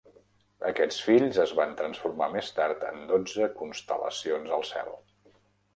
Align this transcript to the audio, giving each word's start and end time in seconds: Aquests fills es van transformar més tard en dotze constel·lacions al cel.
Aquests 0.69 1.01
fills 1.09 1.37
es 1.43 1.53
van 1.59 1.75
transformar 1.83 2.31
més 2.37 2.49
tard 2.61 2.87
en 2.89 3.07
dotze 3.13 3.53
constel·lacions 3.61 4.59
al 4.61 4.69
cel. 4.75 4.93